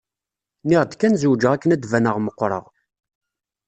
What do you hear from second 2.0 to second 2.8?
meqqreɣ.